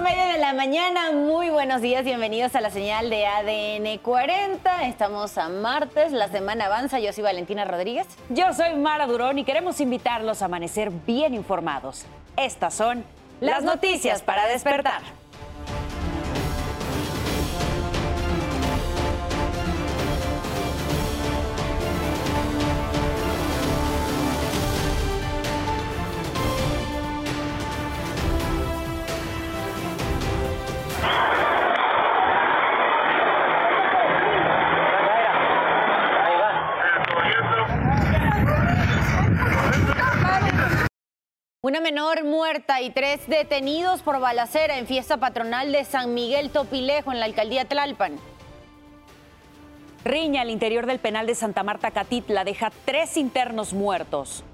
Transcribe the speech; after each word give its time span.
Media 0.00 0.26
de 0.26 0.38
la 0.38 0.52
mañana, 0.54 1.12
muy 1.12 1.50
buenos 1.50 1.80
días, 1.80 2.04
bienvenidos 2.04 2.56
a 2.56 2.60
la 2.60 2.70
señal 2.70 3.10
de 3.10 3.26
ADN 3.26 3.98
40. 3.98 4.86
Estamos 4.86 5.38
a 5.38 5.48
martes, 5.48 6.10
la 6.10 6.26
semana 6.28 6.66
avanza. 6.66 6.98
Yo 6.98 7.12
soy 7.12 7.22
Valentina 7.22 7.64
Rodríguez. 7.64 8.06
Yo 8.28 8.52
soy 8.54 8.74
Mara 8.74 9.06
Durón 9.06 9.38
y 9.38 9.44
queremos 9.44 9.80
invitarlos 9.80 10.42
a 10.42 10.46
amanecer 10.46 10.90
bien 10.90 11.32
informados. 11.32 12.06
Estas 12.36 12.74
son 12.74 13.04
las, 13.40 13.62
noticias 13.62 14.20
para 14.22 14.48
despertar. 14.48 15.02
Menor 41.84 42.24
muerta 42.24 42.80
y 42.80 42.88
tres 42.88 43.20
detenidos 43.26 44.00
por 44.00 44.18
balacera 44.18 44.78
en 44.78 44.86
fiesta 44.86 45.18
patronal 45.18 45.70
de 45.70 45.84
San 45.84 46.14
Miguel 46.14 46.48
Topilejo 46.48 47.12
en 47.12 47.20
la 47.20 47.26
alcaldía 47.26 47.66
Tlalpan. 47.66 48.18
Riña 50.02 50.40
al 50.40 50.48
interior 50.48 50.86
del 50.86 50.98
penal 50.98 51.26
de 51.26 51.34
Santa 51.34 51.62
Marta 51.62 51.90
Catitla 51.90 52.42
deja 52.42 52.72
tres 52.86 53.18
internos 53.18 53.74
muertos. 53.74 54.44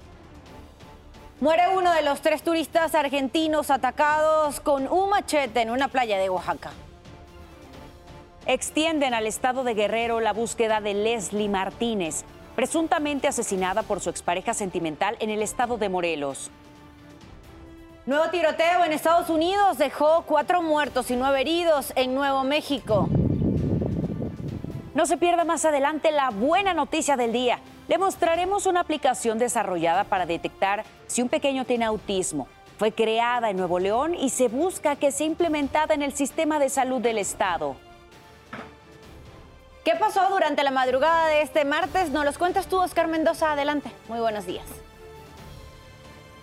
Muere 1.39 1.69
uno 1.69 1.93
de 1.93 2.01
los 2.01 2.19
tres 2.19 2.43
turistas 2.43 2.95
argentinos 2.95 3.71
atacados 3.71 4.59
con 4.59 4.91
un 4.91 5.09
machete 5.09 5.61
en 5.61 5.69
una 5.69 5.87
playa 5.87 6.17
de 6.17 6.29
Oaxaca. 6.29 6.71
Extienden 8.45 9.13
al 9.13 9.25
estado 9.25 9.63
de 9.63 9.73
Guerrero 9.73 10.19
la 10.19 10.33
búsqueda 10.33 10.81
de 10.81 10.95
Leslie 10.95 11.47
Martínez, 11.47 12.25
presuntamente 12.57 13.29
asesinada 13.29 13.83
por 13.83 14.01
su 14.01 14.09
expareja 14.09 14.53
sentimental 14.53 15.15
en 15.21 15.29
el 15.29 15.41
estado 15.41 15.77
de 15.77 15.87
Morelos. 15.87 16.51
Nuevo 18.07 18.31
tiroteo 18.31 18.83
en 18.83 18.93
Estados 18.93 19.29
Unidos 19.29 19.77
dejó 19.77 20.23
cuatro 20.23 20.63
muertos 20.63 21.11
y 21.11 21.15
nueve 21.15 21.41
heridos 21.41 21.93
en 21.95 22.15
Nuevo 22.15 22.43
México. 22.43 23.07
No 24.95 25.05
se 25.05 25.17
pierda 25.17 25.43
más 25.43 25.65
adelante 25.65 26.11
la 26.11 26.31
buena 26.31 26.73
noticia 26.73 27.15
del 27.15 27.31
día. 27.31 27.59
Le 27.87 27.99
mostraremos 27.99 28.65
una 28.65 28.79
aplicación 28.79 29.37
desarrollada 29.37 30.05
para 30.05 30.25
detectar 30.25 30.83
si 31.05 31.21
un 31.21 31.29
pequeño 31.29 31.63
tiene 31.65 31.85
autismo. 31.85 32.47
Fue 32.79 32.91
creada 32.91 33.51
en 33.51 33.57
Nuevo 33.57 33.77
León 33.77 34.15
y 34.15 34.29
se 34.29 34.47
busca 34.47 34.95
que 34.95 35.11
sea 35.11 35.27
implementada 35.27 35.93
en 35.93 36.01
el 36.01 36.13
sistema 36.13 36.57
de 36.57 36.69
salud 36.69 37.01
del 37.01 37.19
Estado. 37.19 37.75
¿Qué 39.85 39.93
pasó 39.95 40.27
durante 40.29 40.63
la 40.63 40.71
madrugada 40.71 41.27
de 41.27 41.43
este 41.43 41.65
martes? 41.65 42.09
Nos 42.09 42.25
los 42.25 42.39
cuentas 42.39 42.65
tú, 42.65 42.79
Oscar 42.79 43.07
Mendoza. 43.07 43.51
Adelante. 43.51 43.91
Muy 44.07 44.19
buenos 44.19 44.47
días. 44.47 44.65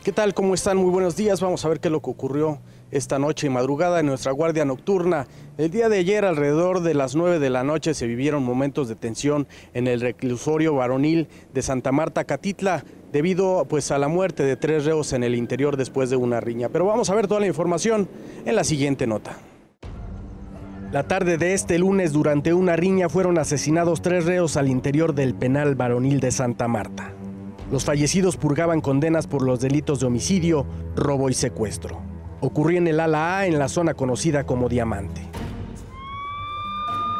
¿Qué 0.05 0.13
tal? 0.13 0.33
¿Cómo 0.33 0.55
están? 0.55 0.77
Muy 0.77 0.91
buenos 0.91 1.17
días. 1.17 1.41
Vamos 1.41 1.65
a 1.65 1.69
ver 1.69 1.81
qué 1.81 1.89
es 1.89 1.93
lo 1.93 2.01
que 2.01 2.11
ocurrió 2.11 2.61
esta 2.93 3.19
noche 3.19 3.49
y 3.49 3.51
madrugada 3.51 3.99
en 3.99 4.07
nuestra 4.07 4.31
guardia 4.31 4.65
nocturna. 4.65 5.27
El 5.59 5.71
día 5.71 5.89
de 5.89 5.99
ayer, 5.99 6.25
alrededor 6.25 6.81
de 6.81 6.95
las 6.95 7.17
9 7.17 7.41
de 7.41 7.51
la 7.51 7.65
noche, 7.65 7.95
se 7.95 8.07
vivieron 8.07 8.45
momentos 8.45 8.89
de 8.89 8.95
tensión 8.95 9.49
en 9.75 9.89
el 9.89 10.01
reclusorio 10.01 10.75
varonil 10.75 11.29
de 11.53 11.63
Santa 11.63 11.91
Marta, 11.91 12.25
Catitla, 12.25 12.85
debido 13.13 13.67
pues, 13.69 13.91
a 13.91 13.99
la 13.99 14.07
muerte 14.07 14.45
de 14.45 14.57
tres 14.57 14.85
reos 14.85 15.13
en 15.13 15.25
el 15.25 15.35
interior 15.35 15.77
después 15.77 16.11
de 16.11 16.17
una 16.17 16.41
riña. 16.41 16.69
Pero 16.69 16.87
vamos 16.87 17.11
a 17.11 17.15
ver 17.17 17.27
toda 17.27 17.41
la 17.41 17.49
información 17.49 18.09
en 18.47 18.55
la 18.55 18.63
siguiente 18.63 19.07
nota. 19.07 19.37
La 20.93 21.03
tarde 21.03 21.39
de 21.39 21.55
este 21.55 21.77
lunes, 21.77 22.13
durante 22.13 22.55
una 22.55 22.77
riña, 22.77 23.09
fueron 23.09 23.37
asesinados 23.37 24.01
tres 24.01 24.25
reos 24.25 24.57
al 24.57 24.69
interior 24.69 25.15
del 25.15 25.35
penal 25.35 25.75
varonil 25.75 26.21
de 26.21 26.31
Santa 26.31 26.69
Marta. 26.69 27.18
Los 27.71 27.85
fallecidos 27.85 28.37
purgaban 28.37 28.81
condenas 28.81 29.27
por 29.27 29.43
los 29.43 29.61
delitos 29.61 30.01
de 30.01 30.07
homicidio, 30.07 30.65
robo 30.97 31.29
y 31.29 31.35
secuestro. 31.35 32.01
Ocurrió 32.41 32.79
en 32.79 32.87
el 32.87 33.01
ala 33.01 33.39
A 33.39 33.47
en 33.47 33.59
la 33.59 33.69
zona 33.69 33.95
conocida 33.95 34.45
como 34.45 34.69
Diamante. 34.69 35.21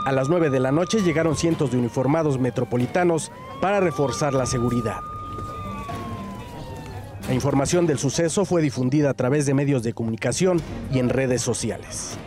A 0.07 0.13
las 0.13 0.31
9 0.31 0.49
de 0.49 0.61
la 0.61 0.73
noche 0.73 1.03
llegaron 1.03 1.37
cientos 1.37 1.71
de 1.71 1.77
uniformados 1.77 2.39
metropolitanos 2.39 3.31
para 3.61 3.81
reforzar 3.81 4.33
la 4.33 4.47
seguridad. 4.47 5.01
La 7.29 7.35
información 7.35 7.87
del 7.87 7.99
suceso 7.99 8.47
fue 8.47 8.63
difundida 8.63 9.11
a 9.11 9.15
través 9.15 9.45
de 9.45 9.53
medios 9.53 9.83
de 9.83 9.93
comunicación 9.93 10.63
y 10.91 10.99
en 10.99 11.11
redes 11.11 11.43
sociales. 11.43 12.19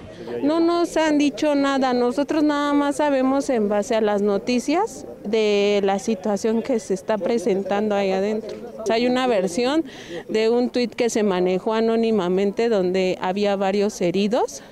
No 0.44 0.60
nos 0.60 0.98
han 0.98 1.20
dicho 1.20 1.54
nada, 1.54 1.94
nosotros 1.94 2.44
nada 2.44 2.74
más 2.74 2.96
sabemos 2.96 3.50
en 3.52 3.70
base 3.70 3.96
a 3.96 4.02
las 4.02 4.24
noticias 4.24 5.06
de 5.24 5.82
la 5.84 6.00
situación 6.00 6.64
que 6.64 6.80
se 6.80 6.96
está 6.96 7.20
presentando 7.20 7.94
ahí 7.94 8.12
adentro. 8.12 8.58
hay 8.90 9.06
una 9.06 9.28
versión 9.28 9.86
de 10.30 10.50
un 10.50 10.72
tuit 10.72 10.96
que 10.96 11.12
se 11.12 11.22
manejó 11.22 11.76
anónimamente 11.76 12.70
donde 12.70 13.20
había 13.22 13.56
varios 13.56 14.02
heridos 14.02 14.64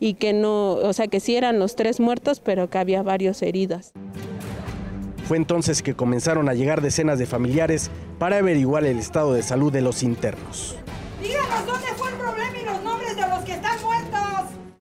y 0.00 0.14
que 0.14 0.32
no, 0.32 0.72
o 0.72 0.92
sea 0.92 1.06
que 1.06 1.20
sí 1.20 1.36
eran 1.36 1.60
los 1.60 1.76
tres 1.76 2.00
muertos, 2.00 2.40
pero 2.40 2.68
que 2.68 2.78
había 2.78 3.02
varios 3.02 3.42
heridos. 3.42 3.92
Fue 5.26 5.36
entonces 5.36 5.82
que 5.82 5.94
comenzaron 5.94 6.48
a 6.48 6.54
llegar 6.54 6.82
decenas 6.82 7.18
de 7.18 7.26
familiares 7.26 7.90
para 8.18 8.38
averiguar 8.38 8.84
el 8.84 8.98
estado 8.98 9.34
de 9.34 9.42
salud 9.42 9.72
de 9.72 9.82
los 9.82 10.02
internos. 10.02 10.76
Díganos 11.22 11.66
dónde 11.66 11.86
fue 11.96 12.10
el 12.10 12.14
problema 12.16 12.58
y 12.58 12.64
los 12.64 12.82
nombres 12.82 13.16
de 13.16 13.22
los 13.22 13.40
que 13.44 13.52
están 13.52 13.82
muertos. 13.82 14.26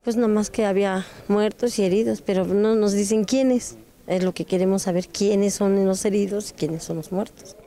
Pues 0.06 0.18
nomás 0.18 0.52
que 0.52 0.68
había 0.68 1.04
muertos 1.28 1.80
y 1.80 1.84
heridos, 1.84 2.22
pero 2.22 2.46
no 2.46 2.76
nos 2.76 2.94
dicen 2.94 3.24
quiénes. 3.24 3.80
Es 4.06 4.24
lo 4.24 4.36
que 4.36 4.46
queremos 4.46 4.84
saber, 4.84 5.08
quiénes 5.08 5.56
son 5.56 5.84
los 5.84 6.06
heridos 6.06 6.52
y 6.52 6.54
quiénes 6.54 6.84
son 6.84 6.98
los 6.98 7.12
muertos. 7.12 7.58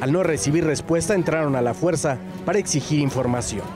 Al 0.00 0.10
no 0.10 0.22
recibir 0.22 0.64
respuesta, 0.64 1.14
entraron 1.14 1.54
a 1.54 1.60
la 1.60 1.74
fuerza 1.74 2.16
para 2.46 2.58
exigir 2.58 2.98
información. 2.98 3.66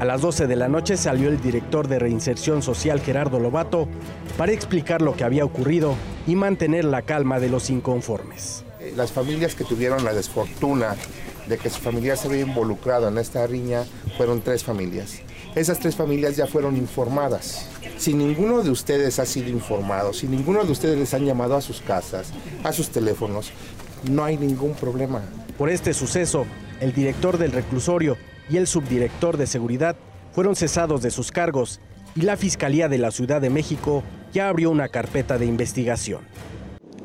A 0.00 0.04
las 0.06 0.22
12 0.22 0.46
de 0.46 0.56
la 0.56 0.68
noche 0.68 0.96
salió 0.96 1.28
el 1.28 1.42
director 1.42 1.88
de 1.88 1.98
Reinserción 1.98 2.62
Social 2.62 3.00
Gerardo 3.00 3.38
Lobato 3.38 3.86
para 4.38 4.52
explicar 4.52 5.02
lo 5.02 5.14
que 5.14 5.24
había 5.24 5.44
ocurrido 5.44 5.94
y 6.26 6.36
mantener 6.36 6.86
la 6.86 7.02
calma 7.02 7.38
de 7.38 7.50
los 7.50 7.68
inconformes. 7.68 8.64
Las 8.96 9.12
familias 9.12 9.54
que 9.54 9.64
tuvieron 9.64 10.04
la 10.04 10.12
desfortuna 10.12 10.96
de 11.46 11.58
que 11.58 11.70
su 11.70 11.80
familia 11.80 12.16
se 12.16 12.28
había 12.28 12.42
involucrado 12.42 13.08
en 13.08 13.18
esta 13.18 13.46
riña 13.46 13.84
fueron 14.16 14.42
tres 14.42 14.64
familias. 14.64 15.20
Esas 15.54 15.78
tres 15.78 15.96
familias 15.96 16.36
ya 16.36 16.46
fueron 16.46 16.76
informadas. 16.76 17.68
Si 17.96 18.14
ninguno 18.14 18.62
de 18.62 18.70
ustedes 18.70 19.18
ha 19.18 19.26
sido 19.26 19.48
informado, 19.48 20.12
si 20.12 20.26
ninguno 20.26 20.64
de 20.64 20.72
ustedes 20.72 20.98
les 20.98 21.14
han 21.14 21.24
llamado 21.24 21.56
a 21.56 21.60
sus 21.60 21.80
casas, 21.80 22.32
a 22.64 22.72
sus 22.72 22.88
teléfonos, 22.88 23.52
no 24.10 24.24
hay 24.24 24.36
ningún 24.36 24.74
problema. 24.74 25.22
Por 25.58 25.70
este 25.70 25.94
suceso, 25.94 26.46
el 26.80 26.92
director 26.92 27.38
del 27.38 27.52
reclusorio 27.52 28.16
y 28.50 28.56
el 28.56 28.66
subdirector 28.66 29.36
de 29.36 29.46
seguridad 29.46 29.96
fueron 30.32 30.56
cesados 30.56 31.02
de 31.02 31.10
sus 31.10 31.30
cargos 31.30 31.80
y 32.14 32.22
la 32.22 32.36
Fiscalía 32.36 32.88
de 32.88 32.98
la 32.98 33.10
Ciudad 33.10 33.40
de 33.40 33.50
México 33.50 34.02
ya 34.32 34.48
abrió 34.48 34.70
una 34.70 34.88
carpeta 34.88 35.38
de 35.38 35.46
investigación. 35.46 36.20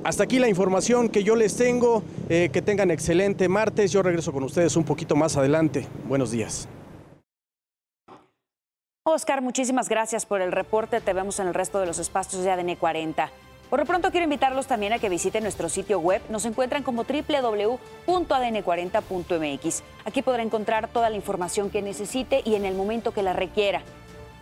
Hasta 0.08 0.24
aquí 0.24 0.40
la 0.40 0.48
información 0.48 1.10
que 1.10 1.26
yo 1.26 1.36
les 1.36 1.58
tengo. 1.58 2.02
Eh, 2.30 2.50
que 2.54 2.62
tengan 2.62 2.92
excelente 2.92 3.50
martes. 3.50 3.92
Yo 3.92 4.02
regreso 4.02 4.32
con 4.32 4.42
ustedes 4.44 4.78
un 4.78 4.86
poquito 4.86 5.18
más 5.18 5.36
adelante. 5.36 5.86
Buenos 6.08 6.32
días. 6.32 6.70
Oscar, 9.04 9.42
muchísimas 9.42 9.90
gracias 9.90 10.26
por 10.26 10.40
el 10.40 10.54
reporte. 10.54 11.02
Te 11.02 11.12
vemos 11.12 11.42
en 11.42 11.48
el 11.48 11.54
resto 11.54 11.82
de 11.82 11.88
los 11.88 12.00
espacios 12.00 12.42
de 12.42 12.52
ADN 12.52 12.78
40. 12.78 13.30
Por 13.70 13.80
lo 13.80 13.86
pronto 13.86 14.12
quiero 14.12 14.24
invitarlos 14.24 14.66
también 14.66 14.94
a 14.94 15.00
que 15.00 15.10
visiten 15.10 15.44
nuestro 15.44 15.68
sitio 15.68 16.00
web. 16.00 16.22
Nos 16.30 16.46
encuentran 16.46 16.84
como 16.84 17.04
www.adn40.mx. 17.04 19.84
Aquí 20.06 20.22
podrá 20.22 20.42
encontrar 20.42 20.88
toda 20.88 21.10
la 21.10 21.18
información 21.18 21.70
que 21.70 21.82
necesite 21.82 22.44
y 22.46 22.56
en 22.56 22.64
el 22.64 22.76
momento 22.76 23.12
que 23.12 23.24
la 23.24 23.34
requiera. 23.34 23.84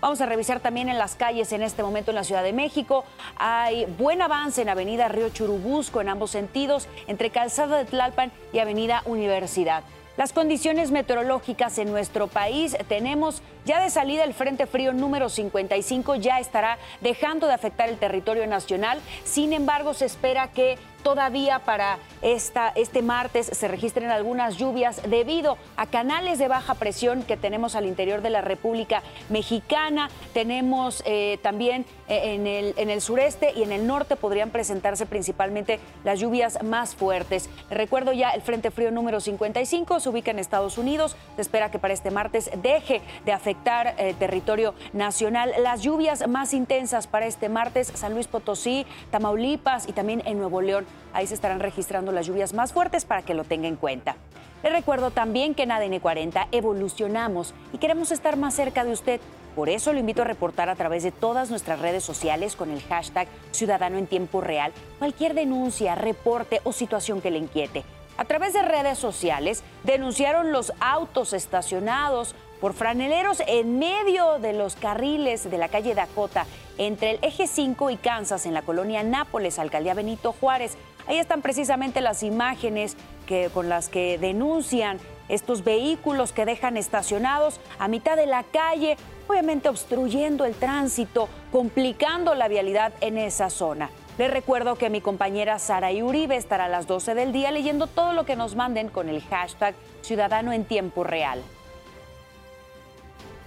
Vamos 0.06 0.22
a 0.22 0.28
revisar 0.28 0.60
también 0.60 0.88
en 0.88 1.00
las 1.00 1.16
calles 1.16 1.52
en 1.52 1.64
este 1.64 1.82
momento 1.82 2.12
en 2.12 2.16
la 2.16 2.24
Ciudad 2.24 2.44
de 2.44 2.54
México. 2.54 3.06
Hay 3.38 3.88
buen 3.98 4.22
avance 4.22 4.62
en 4.62 4.70
Avenida 4.70 5.08
Río 5.08 5.30
Churubusco 5.30 6.00
en 6.00 6.10
ambos 6.10 6.30
sentidos, 6.30 6.88
entre 7.08 7.32
Calzada 7.32 7.80
de 7.80 7.86
Tlalpan 7.86 8.32
y 8.54 8.60
Avenida 8.60 9.02
Universidad. 9.08 9.84
Las 10.16 10.32
condiciones 10.32 10.92
meteorológicas 10.92 11.80
en 11.80 11.90
nuestro 11.90 12.28
país 12.28 12.78
tenemos 12.88 13.42
ya 13.66 13.82
de 13.82 13.90
salida 13.90 14.24
el 14.24 14.36
Frente 14.36 14.68
Frío 14.68 14.94
número 14.94 15.28
55 15.28 16.18
ya 16.18 16.40
estará 16.40 16.78
dejando 17.02 17.48
de 17.48 17.54
afectar 17.54 17.90
el 17.90 17.98
territorio 17.98 18.46
nacional. 18.46 19.00
Sin 19.24 19.54
embargo, 19.54 19.96
se 19.96 20.06
espera 20.06 20.52
que 20.52 20.78
todavía 21.06 21.60
para 21.60 22.00
este 22.24 23.04
martes 23.04 23.46
se 23.46 23.68
registren 23.68 24.10
algunas 24.10 24.58
lluvias 24.58 25.00
debido 25.08 25.60
a 25.78 25.86
canales 25.86 26.40
de 26.40 26.48
baja 26.48 26.74
presión 26.74 27.22
que 27.22 27.38
tenemos 27.38 27.76
al 27.76 27.86
interior 27.86 28.24
de 28.24 28.32
la 28.32 28.42
República 28.42 29.04
Mexicana. 29.30 30.10
Tenemos 30.34 31.04
eh, 31.06 31.38
también 31.44 31.86
eh, 32.08 32.34
en 32.34 32.48
el, 32.48 32.74
en 32.78 32.90
el 32.90 33.02
sureste 33.02 33.54
y 33.56 33.62
en 33.62 33.72
el 33.72 33.86
norte 33.86 34.16
podrían 34.16 34.50
presentarse 34.50 35.06
principalmente 35.06 35.80
las 36.04 36.20
lluvias 36.20 36.64
más 36.64 36.96
fuertes. 36.96 37.52
Recuerdo 37.70 38.12
ya 38.12 38.32
el 38.32 38.42
Frente 38.42 38.72
Frío 38.72 38.90
número 38.90 39.20
55 39.20 40.00
se 40.00 40.10
ubica 40.10 40.32
en 40.32 40.40
Estados 40.40 40.80
Unidos. 40.80 41.16
Se 41.36 41.44
espera 41.44 41.70
que 41.70 41.78
para 41.78 41.94
este 41.94 42.10
martes 42.10 42.50
deje 42.64 43.04
de 43.26 43.32
afectar 43.32 43.94
el 44.00 44.08
eh, 44.08 44.16
territorio 44.18 44.74
nacional. 44.94 45.54
Las 45.62 45.84
lluvias 45.84 46.28
más 46.28 46.56
intensas 46.56 47.06
para 47.06 47.28
este 47.28 47.48
martes, 47.48 47.92
San 47.94 48.16
Luis 48.16 48.26
Potosí, 48.26 48.88
Tamaulipas 49.12 49.88
y 49.88 49.94
también 49.94 50.24
en 50.26 50.40
Nuevo 50.40 50.62
León. 50.62 50.88
Ahí 51.14 51.28
se 51.28 51.34
estarán 51.34 51.60
registrando 51.60 52.12
las 52.12 52.28
lluvias 52.28 52.54
más 52.54 52.74
fuertes 52.74 53.06
para 53.06 53.22
que 53.22 53.34
lo 53.34 53.44
tenga 53.44 53.68
en 53.68 53.76
cuenta. 53.76 54.16
Le 54.64 54.70
recuerdo 54.70 55.12
también 55.12 55.54
que 55.54 55.64
en 55.64 55.72
ADN 55.72 56.00
40 56.00 56.48
evolucionamos 56.52 57.54
y 57.72 57.78
queremos 57.78 58.12
estar 58.12 58.36
más 58.36 58.56
cerca 58.56 58.84
de 58.84 58.92
usted. 58.92 59.22
Por 59.56 59.70
eso 59.70 59.94
lo 59.94 60.00
invito 60.00 60.24
a 60.24 60.26
reportar 60.26 60.70
a 60.70 60.76
través 60.76 61.04
de 61.04 61.12
todas 61.12 61.50
nuestras 61.50 61.80
redes 61.80 62.04
sociales 62.04 62.56
con 62.56 62.72
el 62.72 62.82
hashtag 62.82 63.28
Ciudadano 63.52 63.98
en 63.98 64.08
Tiempo 64.08 64.42
Real 64.42 64.74
cualquier 65.00 65.34
denuncia, 65.34 65.96
reporte 65.96 66.62
o 66.64 66.74
situación 66.74 67.22
que 67.22 67.32
le 67.32 67.38
inquiete. 67.38 67.84
A 68.18 68.26
través 68.26 68.54
de 68.54 68.62
redes 68.64 68.98
sociales 68.98 69.64
denunciaron 69.84 70.52
los 70.52 70.74
autos 70.80 71.34
estacionados 71.34 72.36
por 72.60 72.74
franeleros 72.74 73.44
en 73.48 73.78
medio 73.78 74.40
de 74.40 74.54
los 74.54 74.76
carriles 74.76 75.50
de 75.50 75.58
la 75.58 75.68
calle 75.68 75.94
Dakota 75.94 76.46
entre 76.78 77.12
el 77.12 77.20
eje 77.22 77.48
5 77.48 77.90
y 77.90 77.98
Kansas 77.98 78.46
en 78.46 78.54
la 78.54 78.62
colonia 78.62 79.04
Nápoles, 79.04 79.60
alcaldía 79.60 79.94
Benito 79.94 80.34
Juárez. 80.34 80.78
Ahí 81.08 81.18
están 81.18 81.42
precisamente 81.42 82.02
las 82.02 82.24
imágenes 82.24 82.98
que, 83.28 83.50
con 83.54 83.70
las 83.70 83.90
que 83.90 84.18
denuncian 84.18 85.00
estos 85.30 85.64
vehículos 85.64 86.32
que 86.32 86.46
dejan 86.46 86.78
estacionados 86.78 87.60
a 87.80 87.88
mitad 87.88 88.16
de 88.16 88.26
la 88.28 88.44
calle, 88.44 88.98
obviamente 89.28 89.70
obstruyendo 89.70 90.46
el 90.46 90.56
tránsito, 90.56 91.30
complicando 91.52 92.36
la 92.36 92.48
vialidad 92.48 92.94
en 93.02 93.18
esa 93.18 93.50
zona. 93.50 93.90
Les 94.18 94.32
recuerdo 94.32 94.76
que 94.76 94.90
mi 94.90 95.02
compañera 95.02 95.60
Sara 95.60 95.92
Uribe 95.92 96.38
estará 96.38 96.66
a 96.66 96.70
las 96.70 96.88
12 96.88 97.16
del 97.16 97.34
día 97.34 97.52
leyendo 97.52 97.88
todo 97.88 98.14
lo 98.14 98.26
que 98.26 98.38
nos 98.38 98.56
manden 98.56 98.88
con 98.88 99.10
el 99.10 99.22
hashtag 99.24 99.76
Ciudadano 100.02 100.54
en 100.54 100.64
Tiempo 100.64 101.04
Real. 101.04 101.42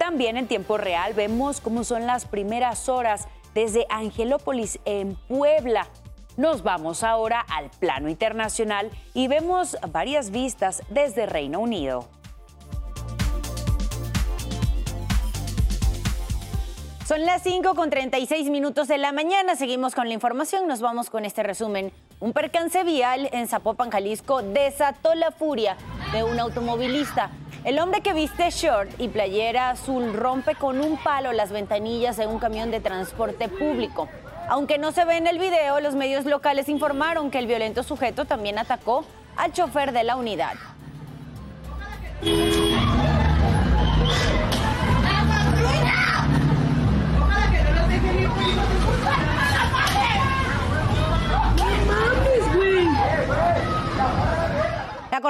También 0.08 0.38
en 0.38 0.46
tiempo 0.48 0.78
real 0.78 1.12
vemos 1.12 1.60
cómo 1.60 1.84
son 1.84 2.06
las 2.06 2.24
primeras 2.24 2.88
horas 2.88 3.28
desde 3.52 3.86
Angelópolis 3.90 4.80
en 4.86 5.16
Puebla. 5.28 5.86
Nos 6.38 6.62
vamos 6.62 7.04
ahora 7.04 7.44
al 7.46 7.68
plano 7.68 8.08
internacional 8.08 8.90
y 9.12 9.28
vemos 9.28 9.76
varias 9.92 10.30
vistas 10.30 10.82
desde 10.88 11.26
Reino 11.26 11.60
Unido. 11.60 12.08
Son 17.06 17.26
las 17.26 17.42
5 17.42 17.74
con 17.74 17.90
36 17.90 18.48
minutos 18.48 18.88
de 18.88 18.96
la 18.96 19.12
mañana. 19.12 19.56
Seguimos 19.56 19.94
con 19.94 20.08
la 20.08 20.14
información. 20.14 20.66
Nos 20.66 20.80
vamos 20.80 21.10
con 21.10 21.26
este 21.26 21.42
resumen. 21.42 21.92
Un 22.18 22.32
percance 22.32 22.82
vial 22.82 23.28
en 23.32 23.46
Zapopan, 23.46 23.90
Jalisco, 23.90 24.40
desató 24.40 25.14
la 25.14 25.32
furia 25.32 25.76
de 26.12 26.24
un 26.24 26.40
automovilista. 26.40 27.30
El 27.68 27.80
hombre 27.80 28.00
que 28.00 28.14
viste 28.14 28.48
short 28.48 28.98
y 28.98 29.08
playera 29.08 29.68
azul 29.68 30.14
rompe 30.14 30.54
con 30.54 30.80
un 30.80 30.96
palo 30.96 31.34
las 31.34 31.52
ventanillas 31.52 32.16
de 32.16 32.26
un 32.26 32.38
camión 32.38 32.70
de 32.70 32.80
transporte 32.80 33.46
público. 33.50 34.08
Aunque 34.48 34.78
no 34.78 34.90
se 34.90 35.04
ve 35.04 35.18
en 35.18 35.26
el 35.26 35.38
video, 35.38 35.78
los 35.80 35.94
medios 35.94 36.24
locales 36.24 36.70
informaron 36.70 37.30
que 37.30 37.38
el 37.38 37.46
violento 37.46 37.82
sujeto 37.82 38.24
también 38.24 38.58
atacó 38.58 39.04
al 39.36 39.52
chofer 39.52 39.92
de 39.92 40.02
la 40.02 40.16
unidad. 40.16 40.54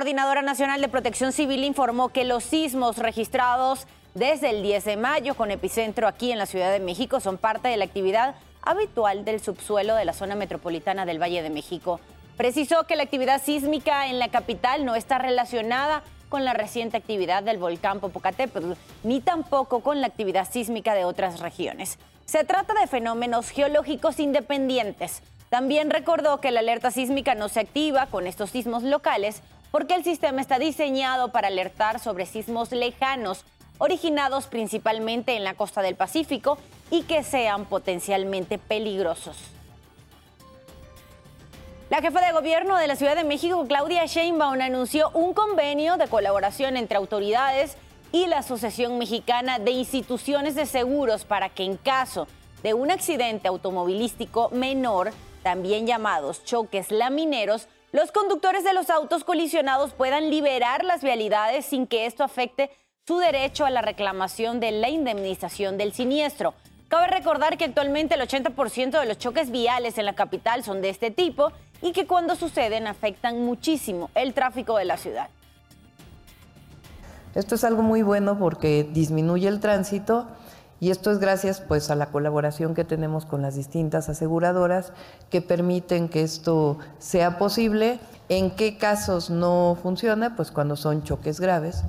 Coordinadora 0.09 0.41
Nacional 0.41 0.81
de 0.81 0.89
Protección 0.89 1.33
Civil 1.33 1.65
informó 1.65 2.09
que 2.09 2.25
los 2.25 2.43
sismos 2.43 2.97
registrados 2.97 3.87
desde 4.15 4.49
el 4.49 4.63
10 4.63 4.87
de 4.87 4.97
mayo 4.97 5.35
con 5.35 5.51
epicentro 5.51 6.09
aquí 6.09 6.33
en 6.33 6.39
la 6.39 6.47
Ciudad 6.47 6.73
de 6.73 6.81
México 6.81 7.21
son 7.21 7.37
parte 7.37 7.69
de 7.69 7.77
la 7.77 7.85
actividad 7.85 8.35
habitual 8.63 9.27
del 9.27 9.39
subsuelo 9.39 9.95
de 9.97 10.07
la 10.07 10.15
zona 10.15 10.35
metropolitana 10.35 11.05
del 11.05 11.21
Valle 11.21 11.43
de 11.43 11.51
México. 11.51 12.01
Precisó 12.39 12.85
que 12.85 12.97
la 12.97 13.03
actividad 13.03 13.43
sísmica 13.43 14.07
en 14.07 14.19
la 14.19 14.29
capital 14.29 14.87
no 14.87 14.95
está 14.95 15.19
relacionada 15.19 16.03
con 16.31 16.43
la 16.43 16.55
reciente 16.55 16.97
actividad 16.97 17.43
del 17.43 17.59
volcán 17.59 18.01
Popocatépetl, 18.01 18.73
ni 19.05 19.21
tampoco 19.21 19.81
con 19.81 20.01
la 20.01 20.07
actividad 20.07 20.51
sísmica 20.51 20.95
de 20.95 21.05
otras 21.05 21.41
regiones. 21.41 21.99
Se 22.25 22.45
trata 22.45 22.73
de 22.81 22.87
fenómenos 22.87 23.51
geológicos 23.51 24.21
independientes. 24.21 25.23
También 25.51 25.91
recordó 25.91 26.41
que 26.41 26.51
la 26.51 26.61
alerta 26.61 26.91
sísmica 26.91 27.35
no 27.35 27.51
se 27.51 27.61
activa 27.61 28.07
con 28.07 28.27
estos 28.27 28.51
sismos 28.51 28.83
locales, 28.83 29.43
porque 29.71 29.95
el 29.95 30.05
sistema 30.05 30.41
está 30.41 30.59
diseñado 30.59 31.33
para 31.33 31.49
alertar 31.49 32.01
sobre 32.01 32.27
sismos 32.27 32.73
lejanos, 32.73 33.45
originados 33.79 34.47
principalmente 34.47 35.37
en 35.37 35.45
la 35.45 35.55
costa 35.55 35.83
del 35.83 35.97
Pacífico 35.97 36.59
y 36.91 37.03
que 37.03 37.23
sean 37.23 37.67
potencialmente 37.67 38.59
peligrosos. 38.59 39.37
La 41.91 42.03
jefa 42.03 42.21
de 42.21 42.33
gobierno 42.33 42.77
de 42.77 42.87
la 42.87 42.97
Ciudad 42.97 43.17
de 43.17 43.25
México, 43.25 43.65
Claudia 43.67 44.05
Sheinbaum, 44.05 44.61
anunció 44.61 45.11
un 45.15 45.33
convenio 45.33 45.97
de 45.97 46.07
colaboración 46.07 46.77
entre 46.77 46.99
autoridades 46.99 47.79
y 48.13 48.27
la 48.27 48.39
Asociación 48.39 48.99
Mexicana 48.99 49.59
de 49.59 49.71
Instituciones 49.71 50.55
de 50.55 50.67
Seguros 50.67 51.25
para 51.25 51.49
que 51.49 51.65
en 51.65 51.79
caso 51.79 52.27
de 52.63 52.75
un 52.75 52.91
accidente 52.91 53.49
automovilístico 53.49 54.51
menor, 54.51 55.13
también 55.43 55.87
llamados 55.87 56.45
choques 56.45 56.91
lamineros, 56.91 57.69
los 57.93 58.13
conductores 58.13 58.65
de 58.65 58.75
los 58.75 58.91
autos 58.91 59.25
colisionados 59.25 59.95
puedan 59.95 60.31
liberar 60.31 60.85
las 60.85 61.03
vialidades 61.03 61.65
sin 61.65 61.87
que 61.87 62.05
esto 62.05 62.23
afecte 62.23 62.71
su 63.07 63.19
derecho 63.19 63.65
a 63.65 63.71
la 63.71 63.81
reclamación 63.81 64.61
de 64.61 64.73
la 64.73 64.91
indemnización 64.91 65.79
del 65.79 65.95
siniestro. 65.95 66.53
Cabe 66.89 67.07
recordar 67.07 67.57
que 67.57 67.65
actualmente 67.65 68.15
el 68.15 68.21
80% 68.21 69.01
de 69.01 69.07
los 69.07 69.19
choques 69.19 69.51
viales 69.51 69.97
en 69.97 70.05
la 70.05 70.15
capital 70.15 70.65
son 70.65 70.83
de 70.83 70.91
este 70.91 71.11
tipo 71.11 71.51
y 71.81 71.93
que 71.93 72.07
cuando 72.07 72.37
suceden 72.37 72.87
afectan 72.87 73.45
muchísimo 73.45 74.11
el 74.15 74.35
tráfico 74.35 74.77
de 74.77 74.85
la 74.85 74.99
ciudad. 74.99 75.29
Esto 77.35 77.55
es 77.55 77.65
algo 77.65 77.83
muy 77.83 78.03
bueno 78.03 78.39
porque 78.39 78.87
disminuye 78.91 79.49
el 79.49 79.61
tránsito 79.61 80.29
y 80.81 80.91
esto 80.91 81.11
es 81.11 81.19
gracias 81.19 81.61
pues 81.61 81.91
a 81.91 81.97
la 81.97 82.07
colaboración 82.07 82.75
que 82.75 82.85
tenemos 82.85 83.25
con 83.25 83.43
las 83.43 83.57
distintas 83.57 84.09
aseguradoras 84.09 84.93
que 85.29 85.43
permiten 85.43 86.09
que 86.09 86.23
esto 86.23 86.79
sea 86.99 87.37
posible. 87.39 87.99
¿En 88.29 88.53
qué 88.53 88.79
casos 88.79 89.29
no 89.29 89.77
funciona? 89.83 90.37
Pues 90.37 90.53
cuando 90.53 90.77
son 90.77 91.03
choques 91.03 91.41
graves, 91.41 91.83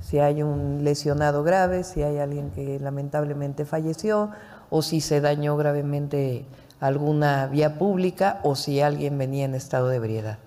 si 0.00 0.18
hay 0.18 0.42
un 0.42 0.84
lesionado 0.84 1.42
grave, 1.42 1.84
si 1.84 2.02
hay 2.02 2.18
alguien 2.18 2.50
que 2.50 2.78
lamentablemente 2.78 3.64
falleció 3.64 4.30
o 4.68 4.82
si 4.82 5.00
se 5.00 5.22
dañó 5.22 5.56
gravemente 5.56 6.44
alguna 6.80 7.46
vía 7.46 7.78
pública 7.78 8.40
o 8.42 8.56
si 8.56 8.82
alguien 8.82 9.16
venía 9.16 9.46
en 9.46 9.54
estado 9.54 9.88
de 9.88 9.96
ebriedad. 9.96 10.38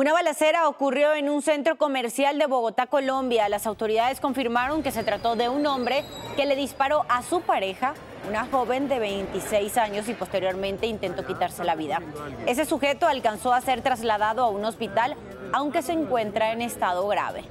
Una 0.00 0.14
balacera 0.14 0.66
ocurrió 0.66 1.12
en 1.12 1.28
un 1.28 1.42
centro 1.42 1.76
comercial 1.76 2.38
de 2.38 2.46
Bogotá, 2.46 2.86
Colombia. 2.86 3.50
Las 3.50 3.66
autoridades 3.66 4.18
confirmaron 4.18 4.82
que 4.82 4.92
se 4.92 5.04
trató 5.04 5.36
de 5.36 5.50
un 5.50 5.66
hombre 5.66 6.06
que 6.36 6.46
le 6.46 6.56
disparó 6.56 7.04
a 7.10 7.22
su 7.22 7.42
pareja, 7.42 7.92
una 8.26 8.46
joven 8.46 8.88
de 8.88 8.98
26 8.98 9.76
años, 9.76 10.08
y 10.08 10.14
posteriormente 10.14 10.86
intentó 10.86 11.26
quitarse 11.26 11.64
la 11.64 11.74
vida. 11.74 12.00
Ese 12.46 12.64
sujeto 12.64 13.06
alcanzó 13.06 13.52
a 13.52 13.60
ser 13.60 13.82
trasladado 13.82 14.42
a 14.42 14.48
un 14.48 14.64
hospital, 14.64 15.16
aunque 15.52 15.82
se 15.82 15.92
encuentra 15.92 16.52
en 16.52 16.62
estado 16.62 17.06
grave. 17.06 17.44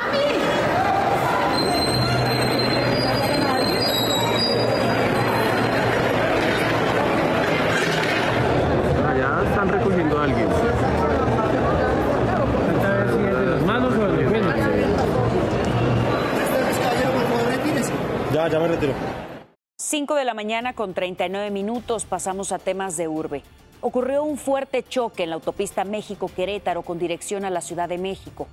Allá 0.00 0.95
me 18.66 18.74
retiro. 18.74 18.92
5 19.78 20.14
de 20.14 20.24
la 20.24 20.34
mañana 20.34 20.72
con 20.72 20.94
39 20.94 21.50
minutos 21.50 22.04
pasamos 22.04 22.52
a 22.52 22.58
temas 22.58 22.96
de 22.96 23.08
urbe. 23.08 23.42
Ocurrió 23.80 24.24
un 24.24 24.38
fuerte 24.38 24.82
choque 24.82 25.24
en 25.24 25.30
la 25.30 25.36
autopista 25.36 25.84
México-Querétaro 25.84 26.82
con 26.82 26.98
dirección 26.98 27.44
a 27.44 27.50
la 27.50 27.60
Ciudad 27.60 27.88
de 27.88 27.98
México. 27.98 28.48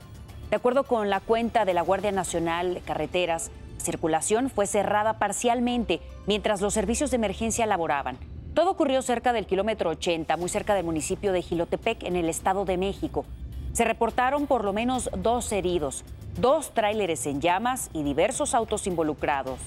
De 0.50 0.58
acuerdo 0.58 0.84
con 0.84 1.10
la 1.10 1.22
cuenta 1.22 1.66
de 1.66 1.74
la 1.74 1.82
Guardia 1.82 2.12
Nacional 2.12 2.76
de 2.76 2.82
Carreteras, 2.82 3.50
la 3.78 3.84
circulación 3.84 4.50
fue 4.50 4.68
cerrada 4.68 5.18
parcialmente 5.18 6.02
mientras 6.28 6.62
los 6.62 6.74
servicios 6.74 7.10
de 7.10 7.16
emergencia 7.16 7.66
laboraban. 7.66 8.18
Todo 8.54 8.72
ocurrió 8.72 9.02
cerca 9.02 9.34
del 9.34 9.48
kilómetro 9.48 9.90
80, 9.90 10.38
muy 10.38 10.50
cerca 10.50 10.76
del 10.76 10.86
municipio 10.86 11.32
de 11.32 11.42
Gilotepec, 11.42 12.04
en 12.04 12.16
el 12.16 12.30
Estado 12.30 12.66
de 12.66 12.78
México. 12.78 13.26
Se 13.72 13.84
reportaron 13.84 14.46
por 14.46 14.64
lo 14.64 14.74
menos 14.74 15.10
dos 15.18 15.52
heridos, 15.52 16.04
dos 16.40 16.72
tráileres 16.74 17.26
en 17.26 17.42
llamas 17.42 17.90
y 17.94 18.04
diversos 18.04 18.54
autos 18.54 18.86
involucrados. 18.86 19.60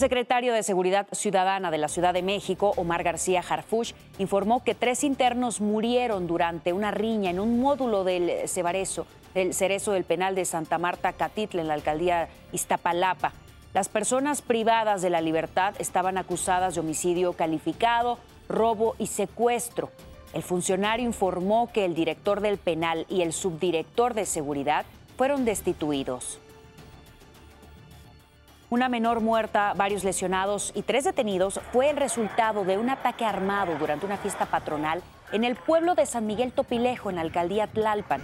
Secretario 0.00 0.54
de 0.54 0.62
Seguridad 0.62 1.06
Ciudadana 1.12 1.70
de 1.70 1.78
la 1.78 1.88
Ciudad 1.88 2.14
de 2.14 2.22
México, 2.22 2.72
Omar 2.76 3.04
García 3.04 3.44
Harfuch, 3.46 3.92
informó 4.18 4.64
que 4.64 4.74
tres 4.74 5.04
internos 5.04 5.60
murieron 5.60 6.26
durante 6.26 6.72
una 6.72 6.90
riña 6.90 7.30
en 7.30 7.38
un 7.38 7.60
módulo 7.60 8.02
del 8.02 8.48
Cebarezo, 8.48 9.06
del 9.34 9.52
Cerezo 9.52 9.92
del 9.92 10.04
Penal 10.04 10.34
de 10.34 10.46
Santa 10.46 10.78
Marta 10.78 11.12
Catitla 11.12 11.60
en 11.60 11.68
la 11.68 11.74
alcaldía 11.74 12.28
Iztapalapa. 12.50 13.32
Las 13.74 13.90
personas 13.90 14.40
privadas 14.40 15.02
de 15.02 15.10
la 15.10 15.20
libertad 15.20 15.74
estaban 15.78 16.16
acusadas 16.16 16.74
de 16.74 16.80
homicidio 16.80 17.34
calificado, 17.34 18.18
robo 18.48 18.96
y 18.98 19.06
secuestro. 19.06 19.90
El 20.32 20.42
funcionario 20.42 21.04
informó 21.04 21.70
que 21.72 21.84
el 21.84 21.94
director 21.94 22.40
del 22.40 22.56
penal 22.56 23.04
y 23.10 23.20
el 23.20 23.34
subdirector 23.34 24.14
de 24.14 24.24
seguridad 24.24 24.86
fueron 25.18 25.44
destituidos. 25.44 26.40
Una 28.70 28.88
menor 28.88 29.20
muerta, 29.20 29.74
varios 29.74 30.04
lesionados 30.04 30.70
y 30.76 30.82
tres 30.82 31.02
detenidos 31.02 31.60
fue 31.72 31.90
el 31.90 31.96
resultado 31.96 32.64
de 32.64 32.78
un 32.78 32.88
ataque 32.88 33.24
armado 33.24 33.74
durante 33.80 34.06
una 34.06 34.16
fiesta 34.16 34.46
patronal 34.46 35.02
en 35.32 35.42
el 35.42 35.56
pueblo 35.56 35.96
de 35.96 36.06
San 36.06 36.24
Miguel 36.24 36.52
Topilejo, 36.52 37.10
en 37.10 37.16
la 37.16 37.22
alcaldía 37.22 37.66
Tlalpan. 37.66 38.22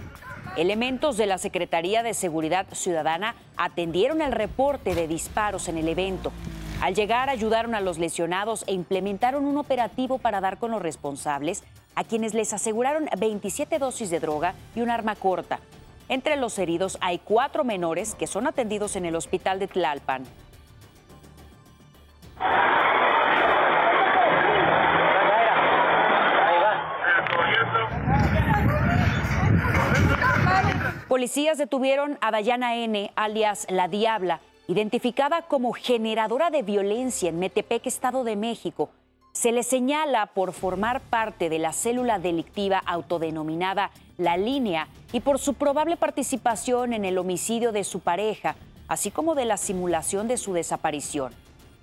Elementos 0.55 1.17
de 1.17 1.25
la 1.25 1.37
Secretaría 1.37 2.01
de 2.01 2.13
Seguridad 2.13 2.65
Ciudadana 2.71 3.35
atendieron 3.57 4.21
el 4.21 4.31
reporte 4.31 4.95
de 4.95 5.09
disparos 5.09 5.67
en 5.67 5.79
el 5.79 5.89
evento. 5.89 6.31
Al 6.79 6.95
llegar 6.95 7.29
ayudaron 7.29 7.75
a 7.75 7.81
los 7.81 7.97
lesionados 7.97 8.63
e 8.67 8.73
implementaron 8.73 9.43
un 9.43 9.57
operativo 9.57 10.17
para 10.17 10.39
dar 10.39 10.59
con 10.59 10.71
los 10.71 10.81
responsables, 10.81 11.61
a 11.93 12.05
quienes 12.05 12.33
les 12.33 12.53
aseguraron 12.53 13.09
27 13.17 13.79
dosis 13.79 14.09
de 14.09 14.21
droga 14.21 14.53
y 14.77 14.79
un 14.79 14.91
arma 14.91 15.15
corta. 15.15 15.59
Entre 16.09 16.37
los 16.37 16.57
heridos 16.57 16.97
hay 17.01 17.19
cuatro 17.19 17.63
menores 17.63 18.15
que 18.15 18.27
son 18.27 18.47
atendidos 18.47 18.95
en 18.95 19.05
el 19.05 19.15
hospital 19.15 19.59
de 19.59 19.67
Tlalpan. 19.67 20.23
Policías 31.09 31.57
detuvieron 31.57 32.17
a 32.21 32.31
Dayana 32.31 32.75
N., 32.75 33.11
alias 33.15 33.65
La 33.69 33.87
Diabla, 33.87 34.39
identificada 34.67 35.41
como 35.41 35.73
generadora 35.73 36.51
de 36.51 36.61
violencia 36.61 37.29
en 37.29 37.39
Metepec, 37.39 37.87
Estado 37.87 38.23
de 38.23 38.35
México. 38.35 38.91
Se 39.37 39.51
le 39.51 39.61
señala 39.61 40.25
por 40.25 40.51
formar 40.51 40.99
parte 40.99 41.47
de 41.47 41.59
la 41.59 41.71
célula 41.71 42.17
delictiva 42.17 42.81
autodenominada 42.83 43.91
La 44.17 44.35
Línea 44.35 44.87
y 45.13 45.19
por 45.19 45.37
su 45.37 45.53
probable 45.53 45.95
participación 45.95 46.91
en 46.91 47.05
el 47.05 47.19
homicidio 47.19 47.71
de 47.71 47.83
su 47.83 47.99
pareja, 47.99 48.55
así 48.87 49.11
como 49.11 49.35
de 49.35 49.45
la 49.45 49.57
simulación 49.57 50.27
de 50.27 50.37
su 50.37 50.53
desaparición. 50.53 51.33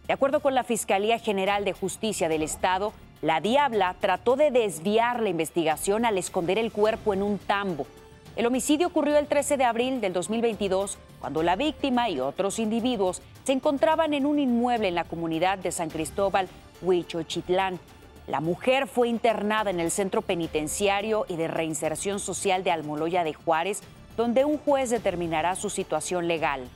De 0.09 0.15
acuerdo 0.15 0.41
con 0.41 0.57
la 0.57 0.65
Fiscalía 0.65 1.21
General 1.21 1.65
de 1.65 1.75
Justicia 1.75 2.29
del 2.29 2.43
Estado, 2.43 2.93
la 3.23 3.41
Diabla 3.41 3.95
trató 4.01 4.35
de 4.35 4.51
desviar 4.51 5.21
la 5.21 5.29
investigación 5.29 6.05
al 6.05 6.19
esconder 6.19 6.59
el 6.59 6.73
cuerpo 6.73 7.15
en 7.15 7.23
un 7.23 7.39
tambo. 7.39 7.87
El 8.35 8.47
homicidio 8.47 8.89
ocurrió 8.89 9.17
el 9.17 9.29
13 9.29 9.59
de 9.59 9.65
abril 9.65 10.01
del 10.01 10.13
2022, 10.13 10.99
cuando 11.21 11.45
la 11.45 11.55
víctima 11.55 12.11
y 12.11 12.19
otros 12.19 12.59
individuos 12.59 13.23
se 13.45 13.53
encontraban 13.53 14.13
en 14.13 14.27
un 14.27 14.41
inmueble 14.41 14.89
en 14.89 14.97
la 14.97 15.05
comunidad 15.05 15.59
de 15.59 15.71
San 15.71 15.89
Cristóbal, 15.89 16.49
Huichochitlán. 16.83 17.79
La 18.27 18.41
mujer 18.41 18.87
fue 18.87 19.09
internada 19.09 19.71
en 19.71 19.81
el 19.81 19.91
Centro 19.91 20.23
Penitenciario 20.23 21.27
y 21.29 21.37
de 21.37 21.49
Reinserción 21.49 22.21
Social 22.21 22.65
de 22.65 22.71
Almoloya 22.71 23.23
de 23.25 23.35
Juárez, 23.35 23.83
donde 24.17 24.45
un 24.45 24.59
juez 24.59 24.91
determinará 24.91 25.57
su 25.57 25.71
situación 25.71 26.29
legal. 26.29 26.69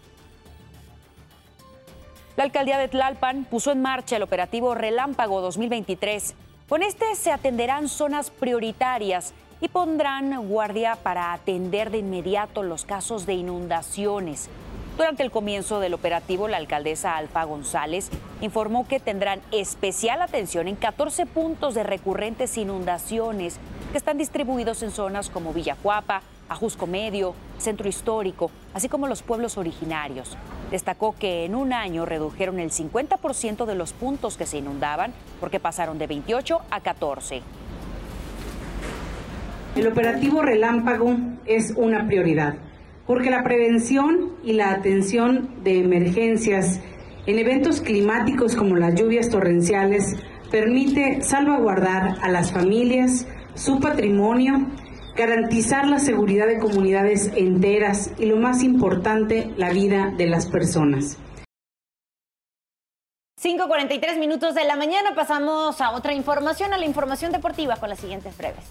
La 2.37 2.45
alcaldía 2.45 2.79
de 2.79 2.89
Tlalpan 2.89 3.45
puso 3.45 3.73
en 3.73 3.83
marcha 3.83 4.17
el 4.17 4.23
operativo 4.23 4.75
Relámpago 4.75 5.41
2023. 5.41 6.35
Con 6.69 6.83
este 6.83 7.17
se 7.17 7.33
atenderán 7.33 7.89
zonas 7.89 8.31
prioritarias 8.31 9.33
y 9.61 9.69
pondrán 9.69 10.49
guardia 10.49 10.97
para 11.03 11.33
atender 11.33 11.91
de 11.91 11.99
inmediato 11.99 12.63
los 12.63 12.85
casos 12.85 13.27
de 13.27 13.35
inundaciones. 13.35 14.49
Durante 14.99 15.23
el 15.23 15.31
comienzo 15.31 15.79
del 15.79 15.95
operativo, 15.95 16.49
la 16.49 16.57
alcaldesa 16.57 17.17
Alfa 17.17 17.45
González 17.45 18.11
informó 18.41 18.89
que 18.89 18.99
tendrán 18.99 19.41
especial 19.53 20.21
atención 20.21 20.67
en 20.67 20.75
14 20.75 21.25
puntos 21.25 21.77
de 21.77 21.85
recurrentes 21.85 22.59
inundaciones 22.59 23.61
que 23.93 23.99
están 23.99 24.19
distribuidos 24.19 24.83
en 24.83 24.91
zonas 24.91 25.31
como 25.31 25.53
Villajuapa, 25.53 26.23
Ajusco 26.49 26.89
Medio, 26.89 27.35
Centro 27.59 27.89
Histórico, 27.89 28.51
así 28.75 28.89
como 28.89 29.07
los 29.07 29.23
pueblos 29.23 29.57
originarios. 29.57 30.37
Destacó 30.73 31.15
que 31.17 31.45
en 31.45 31.55
un 31.55 31.73
año 31.73 32.05
redujeron 32.05 32.59
el 32.59 32.73
50% 32.73 33.67
de 33.67 33.75
los 33.77 33.93
puntos 33.93 34.37
que 34.37 34.47
se 34.47 34.59
inundaban 34.59 35.13
porque 35.39 35.61
pasaron 35.61 35.99
de 35.99 36.09
28 36.09 36.61
a 36.73 36.81
14. 36.81 37.43
El 39.77 39.87
operativo 39.87 40.43
relámpago 40.43 41.15
es 41.47 41.73
una 41.77 42.05
prioridad, 42.05 42.57
porque 43.09 43.31
la 43.31 43.43
prevención 43.43 44.37
y 44.45 44.53
la 44.53 44.71
atención 44.71 45.65
de 45.65 45.81
emergencias 45.81 46.81
en 47.27 47.39
eventos 47.39 47.81
climáticos 47.81 48.55
como 48.55 48.77
las 48.77 48.95
lluvias 48.95 49.31
torrenciales 49.31 50.15
permite 50.51 51.23
salvaguardar 51.23 52.19
a 52.23 52.29
las 52.29 52.53
familias, 52.53 53.27
su 53.55 53.81
patrimonio, 53.81 54.67
garantizar 55.17 55.87
la 55.89 55.99
seguridad 55.99 56.47
de 56.47 56.59
comunidades 56.59 57.33
enteras 57.35 58.13
y 58.19 58.27
lo 58.27 58.37
más 58.37 58.63
importante, 58.63 59.53
la 59.57 59.71
vida 59.71 60.13
de 60.17 60.27
las 60.27 60.47
personas. 60.47 61.19
5.43 63.43 64.19
minutos 64.19 64.55
de 64.55 64.65
la 64.65 64.77
mañana 64.77 65.15
pasamos 65.15 65.81
a 65.81 65.93
otra 65.93 66.13
información, 66.13 66.75
a 66.75 66.79
la 66.79 66.85
información 66.85 67.33
deportiva 67.33 67.77
con 67.77 67.89
las 67.89 68.01
siguientes 68.01 68.37
breves. 68.37 68.65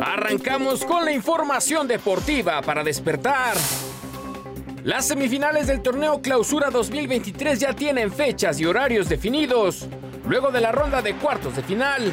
Arrancamos 0.00 0.84
con 0.84 1.04
la 1.04 1.12
información 1.12 1.88
deportiva 1.88 2.62
para 2.62 2.84
despertar. 2.84 3.54
Las 4.84 5.06
semifinales 5.06 5.66
del 5.66 5.82
torneo 5.82 6.20
Clausura 6.22 6.70
2023 6.70 7.58
ya 7.58 7.72
tienen 7.74 8.12
fechas 8.12 8.60
y 8.60 8.64
horarios 8.64 9.08
definidos, 9.08 9.86
luego 10.26 10.50
de 10.50 10.60
la 10.60 10.72
ronda 10.72 11.02
de 11.02 11.14
cuartos 11.16 11.56
de 11.56 11.62
final. 11.62 12.12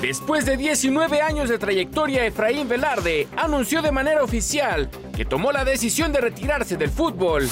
Después 0.00 0.44
de 0.44 0.56
19 0.56 1.22
años 1.22 1.48
de 1.48 1.58
trayectoria, 1.58 2.26
Efraín 2.26 2.68
Velarde 2.68 3.28
anunció 3.36 3.82
de 3.82 3.92
manera 3.92 4.22
oficial 4.22 4.90
que 5.16 5.24
tomó 5.24 5.52
la 5.52 5.64
decisión 5.64 6.12
de 6.12 6.20
retirarse 6.20 6.76
del 6.76 6.90
fútbol. 6.90 7.48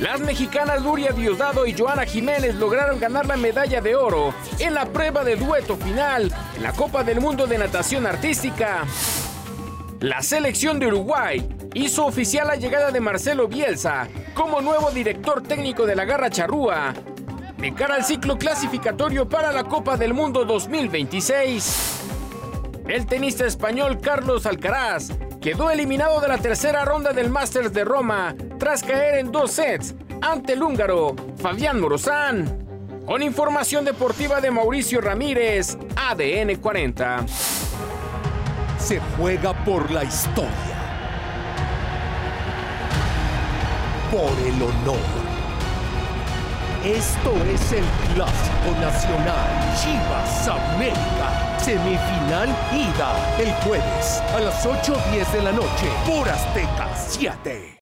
Las 0.00 0.18
mexicanas 0.18 0.82
Luria 0.82 1.12
Diosdado 1.12 1.66
y 1.66 1.76
Joana 1.76 2.06
Jiménez 2.06 2.54
lograron 2.54 2.98
ganar 2.98 3.26
la 3.26 3.36
medalla 3.36 3.82
de 3.82 3.94
oro 3.94 4.32
en 4.58 4.72
la 4.72 4.86
prueba 4.86 5.22
de 5.24 5.36
dueto 5.36 5.76
final 5.76 6.32
en 6.56 6.62
la 6.62 6.72
Copa 6.72 7.04
del 7.04 7.20
Mundo 7.20 7.46
de 7.46 7.58
Natación 7.58 8.06
Artística. 8.06 8.86
La 10.00 10.22
selección 10.22 10.78
de 10.78 10.86
Uruguay 10.86 11.46
hizo 11.74 12.06
oficial 12.06 12.46
la 12.46 12.56
llegada 12.56 12.90
de 12.90 13.00
Marcelo 13.00 13.46
Bielsa 13.46 14.08
como 14.32 14.62
nuevo 14.62 14.90
director 14.90 15.42
técnico 15.42 15.84
de 15.84 15.94
la 15.94 16.06
Garra 16.06 16.30
Charrúa 16.30 16.94
de 17.58 17.74
cara 17.74 17.96
al 17.96 18.04
ciclo 18.04 18.38
clasificatorio 18.38 19.28
para 19.28 19.52
la 19.52 19.64
Copa 19.64 19.98
del 19.98 20.14
Mundo 20.14 20.46
2026. 20.46 22.00
El 22.88 23.04
tenista 23.04 23.44
español 23.44 24.00
Carlos 24.00 24.46
Alcaraz 24.46 25.10
quedó 25.40 25.70
eliminado 25.70 26.20
de 26.20 26.28
la 26.28 26.38
tercera 26.38 26.84
ronda 26.84 27.12
del 27.12 27.30
Masters 27.30 27.72
de 27.72 27.84
Roma 27.84 28.34
tras 28.58 28.82
caer 28.82 29.20
en 29.20 29.32
dos 29.32 29.52
sets 29.52 29.94
ante 30.20 30.52
el 30.52 30.62
húngaro 30.62 31.16
Fabián 31.36 31.80
Morozán. 31.80 32.66
Con 33.06 33.22
información 33.22 33.84
deportiva 33.84 34.40
de 34.40 34.50
Mauricio 34.50 35.00
Ramírez, 35.00 35.76
ADN 35.96 36.56
40. 36.60 37.24
Se 38.78 39.00
juega 39.16 39.52
por 39.64 39.90
la 39.90 40.04
historia. 40.04 40.50
Por 44.10 44.30
el 44.46 44.62
honor. 44.62 45.20
Esto 46.84 47.34
es 47.52 47.72
el 47.72 47.84
Clásico 48.14 48.80
Nacional 48.80 49.74
Chivas 49.76 50.48
América. 50.48 51.49
Semifinal 51.64 52.48
ida 52.72 53.38
el 53.38 53.52
jueves 53.62 54.22
a 54.34 54.40
las 54.40 54.66
8.10 54.66 55.30
de 55.30 55.42
la 55.42 55.52
noche 55.52 55.88
por 56.06 56.26
Azteca 56.26 56.88
7. 56.96 57.78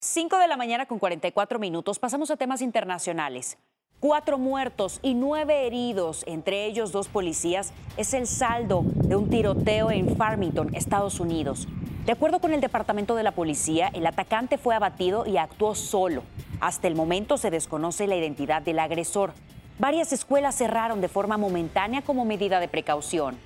5 0.00 0.36
de 0.36 0.48
la 0.48 0.56
mañana 0.56 0.86
con 0.86 0.98
44 0.98 1.60
minutos. 1.60 2.00
Pasamos 2.00 2.28
a 2.32 2.36
temas 2.36 2.60
internacionales. 2.60 3.56
Cuatro 4.00 4.36
muertos 4.36 4.98
y 5.00 5.14
nueve 5.14 5.68
heridos, 5.68 6.24
entre 6.26 6.66
ellos 6.66 6.90
dos 6.90 7.06
policías, 7.06 7.72
es 7.96 8.14
el 8.14 8.26
saldo 8.26 8.82
de 8.84 9.14
un 9.14 9.30
tiroteo 9.30 9.92
en 9.92 10.16
Farmington, 10.16 10.74
Estados 10.74 11.20
Unidos. 11.20 11.68
De 12.04 12.10
acuerdo 12.10 12.40
con 12.40 12.52
el 12.52 12.60
Departamento 12.60 13.14
de 13.14 13.22
la 13.22 13.30
Policía, 13.30 13.90
el 13.94 14.06
atacante 14.06 14.58
fue 14.58 14.74
abatido 14.74 15.24
y 15.24 15.36
actuó 15.36 15.76
solo. 15.76 16.24
Hasta 16.60 16.88
el 16.88 16.96
momento 16.96 17.36
se 17.36 17.50
desconoce 17.50 18.08
la 18.08 18.16
identidad 18.16 18.60
del 18.60 18.80
agresor. 18.80 19.34
Varias 19.80 20.12
escuelas 20.12 20.56
cerraron 20.56 21.00
de 21.00 21.08
forma 21.08 21.38
momentánea 21.38 22.02
como 22.02 22.26
medida 22.26 22.60
de 22.60 22.68
precaución. 22.68 23.38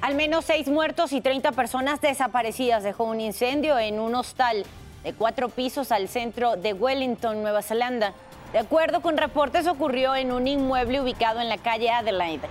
Al 0.00 0.14
menos 0.14 0.44
seis 0.44 0.68
muertos 0.68 1.12
y 1.12 1.20
30 1.20 1.50
personas 1.50 2.00
desaparecidas 2.00 2.84
dejó 2.84 3.02
un 3.02 3.20
incendio 3.20 3.80
en 3.80 3.98
un 3.98 4.14
hostal 4.14 4.64
de 5.02 5.12
cuatro 5.12 5.48
pisos 5.48 5.90
al 5.90 6.06
centro 6.06 6.54
de 6.56 6.72
Wellington, 6.72 7.42
Nueva 7.42 7.62
Zelanda. 7.62 8.12
De 8.52 8.60
acuerdo 8.60 9.02
con 9.02 9.16
reportes, 9.16 9.66
ocurrió 9.66 10.14
en 10.14 10.30
un 10.30 10.46
inmueble 10.46 11.00
ubicado 11.00 11.40
en 11.40 11.48
la 11.48 11.58
calle 11.58 11.90
Adelaide. 11.90 12.46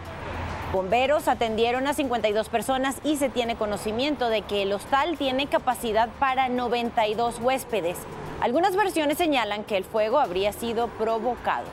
Bomberos 0.71 1.27
atendieron 1.27 1.87
a 1.87 1.95
52 1.95 2.47
personas 2.49 2.97
y 3.03 3.15
se 3.15 3.29
tiene 3.29 3.55
conocimiento 3.55 4.29
de 4.29 4.43
que 4.43 4.61
el 4.61 4.71
hostal 4.71 5.17
tiene 5.17 5.47
capacidad 5.47 6.09
para 6.19 6.47
92 6.47 7.39
huéspedes. 7.39 7.97
Algunas 8.39 8.75
versiones 8.75 9.17
señalan 9.17 9.63
que 9.63 9.77
el 9.77 9.83
fuego 9.83 10.19
habría 10.19 10.53
sido 10.53 10.87
provocado. 10.89 11.65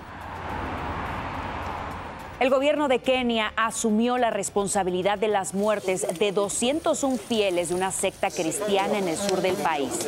El 2.38 2.50
gobierno 2.50 2.88
de 2.88 2.98
Kenia 2.98 3.54
asumió 3.56 4.18
la 4.18 4.30
responsabilidad 4.30 5.16
de 5.16 5.28
las 5.28 5.54
muertes 5.54 6.06
de 6.18 6.32
201 6.32 7.16
fieles 7.16 7.70
de 7.70 7.74
una 7.74 7.90
secta 7.90 8.30
cristiana 8.30 8.98
en 8.98 9.08
el 9.08 9.16
sur 9.16 9.40
del 9.40 9.54
país. 9.54 10.06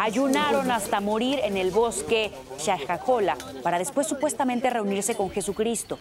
Ayunaron 0.00 0.72
hasta 0.72 1.00
morir 1.00 1.38
en 1.44 1.56
el 1.56 1.70
bosque 1.70 2.32
Shajajola 2.58 3.36
para 3.62 3.78
después 3.78 4.08
supuestamente 4.08 4.70
reunirse 4.70 5.14
con 5.14 5.30
Jesucristo. 5.30 6.00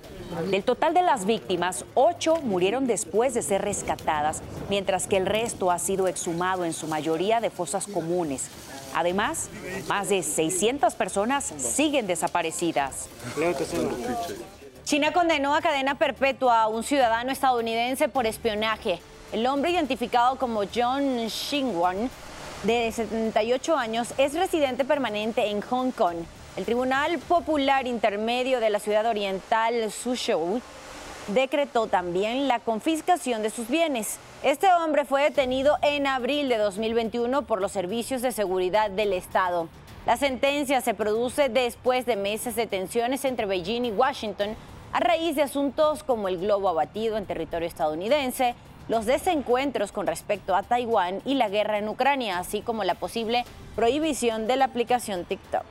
Del 0.50 0.64
total 0.64 0.96
de 0.96 1.04
las 1.04 1.28
víctimas, 1.28 1.86
ocho 1.94 2.38
murieron 2.38 2.88
después 2.88 3.36
de 3.36 3.44
ser 3.44 3.62
rescatadas, 3.62 4.42
mientras 4.70 5.06
que 5.06 5.18
el 5.18 5.28
resto 5.28 5.70
ha 5.70 5.78
sido 5.78 6.08
exhumado 6.08 6.66
en 6.66 6.74
su 6.74 6.88
mayoría 6.88 7.40
de 7.40 7.52
fosas 7.52 7.86
comunes. 7.86 8.50
Además, 8.96 9.50
más 9.88 10.10
de 10.10 10.24
600 10.24 10.96
personas 10.96 11.54
siguen 11.60 12.08
desaparecidas. 12.08 13.10
China 14.88 15.12
condenó 15.12 15.54
a 15.54 15.60
cadena 15.60 15.96
perpetua 15.96 16.62
a 16.62 16.68
un 16.70 16.82
ciudadano 16.82 17.30
estadounidense 17.34 18.08
por 18.08 18.26
espionaje. 18.26 19.02
El 19.34 19.46
hombre 19.46 19.72
identificado 19.72 20.38
como 20.38 20.62
John 20.74 21.30
Xinguan, 21.30 22.10
de 22.64 22.90
78 22.94 23.76
años, 23.76 24.14
es 24.18 24.34
residente 24.34 24.86
permanente 24.86 25.46
en 25.48 25.60
Hong 25.60 25.92
Kong. 25.92 26.16
El 26.56 26.64
Tribunal 26.64 27.20
Popular 27.20 27.86
Intermedio 27.86 28.62
de 28.62 28.70
la 28.70 28.80
ciudad 28.80 29.06
oriental 29.06 29.92
Suzhou 29.92 30.62
decretó 31.28 31.88
también 31.88 32.48
la 32.48 32.60
confiscación 32.60 33.44
de 33.44 33.50
sus 33.50 33.68
bienes. 33.68 34.20
Este 34.42 34.72
hombre 34.72 35.04
fue 35.04 35.24
detenido 35.24 35.78
en 35.82 36.08
abril 36.08 36.48
de 36.48 36.60
2021 36.60 37.42
por 37.42 37.60
los 37.60 37.74
servicios 37.74 38.22
de 38.22 38.32
seguridad 38.32 38.90
del 38.90 39.12
Estado. 39.12 39.68
La 40.06 40.16
sentencia 40.16 40.80
se 40.80 40.94
produce 40.94 41.50
después 41.50 42.06
de 42.06 42.16
meses 42.16 42.56
de 42.56 42.68
tensiones 42.68 43.26
entre 43.26 43.46
Beijing 43.46 43.84
y 43.84 43.92
Washington 43.92 44.56
a 44.94 45.00
raíz 45.00 45.36
de 45.36 45.44
asuntos 45.44 46.04
como 46.04 46.28
el 46.28 46.38
globo 46.38 46.70
abatido 46.70 47.18
en 47.18 47.26
territorio 47.26 47.68
estadounidense, 47.68 48.56
los 48.88 49.06
desencuentros 49.06 49.92
con 49.92 50.08
respecto 50.08 50.56
a 50.56 50.64
Taiwán 50.64 51.22
y 51.26 51.36
la 51.36 51.50
guerra 51.50 51.78
en 51.78 51.90
Ucrania, 51.90 52.40
así 52.40 52.62
como 52.62 52.84
la 52.84 52.96
posible 52.96 53.44
prohibición 53.76 54.48
de 54.48 54.56
la 54.56 54.66
aplicación 54.66 55.26
TikTok. 55.26 55.66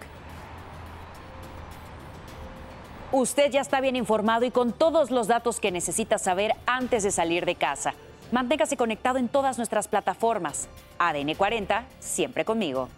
Usted 3.13 3.51
ya 3.51 3.61
está 3.61 3.81
bien 3.81 3.97
informado 3.97 4.45
y 4.45 4.51
con 4.51 4.73
todos 4.73 5.11
los 5.11 5.29
datos 5.29 5.61
que 5.61 5.71
necesita 5.71 6.19
saber 6.19 6.53
antes 6.67 7.03
de 7.03 7.11
salir 7.11 7.47
de 7.47 7.55
casa. 7.55 7.95
Manténgase 8.33 8.77
conectado 8.77 9.19
en 9.19 9.29
todas 9.29 9.57
nuestras 9.57 9.89
plataformas. 9.89 10.69
ADN 10.99 11.35
40, 11.35 11.85
siempre 12.01 12.45
conmigo. 12.45 12.89